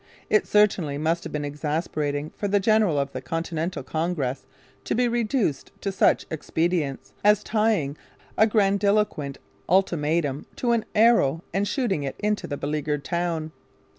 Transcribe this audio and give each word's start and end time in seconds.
It 0.31 0.47
certainly 0.47 0.97
must 0.97 1.25
have 1.25 1.31
been 1.31 1.45
exasperating 1.45 2.31
for 2.31 2.47
the 2.47 2.59
general 2.59 2.97
of 2.97 3.11
the 3.11 3.21
Continental 3.21 3.83
Congress 3.83 4.47
to 4.85 4.95
be 4.95 5.07
reduced 5.07 5.71
to 5.81 5.91
such 5.91 6.25
expedients 6.31 7.13
as 7.23 7.43
tying 7.43 7.95
a 8.35 8.47
grandiloquent 8.47 9.37
ultimatum 9.69 10.47
to 10.55 10.71
an 10.71 10.85
arrow 10.95 11.43
and 11.53 11.67
shooting 11.67 12.01
it 12.01 12.15
into 12.17 12.47
the 12.47 12.57
beleaguered 12.57 13.03
town. 13.03 13.51